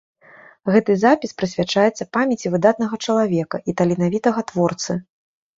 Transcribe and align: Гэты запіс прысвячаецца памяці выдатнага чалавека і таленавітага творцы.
Гэты 0.75 0.93
запіс 1.03 1.31
прысвячаецца 1.41 2.09
памяці 2.17 2.47
выдатнага 2.53 2.95
чалавека 3.09 3.57
і 3.69 3.79
таленавітага 3.83 4.41
творцы. 4.55 4.99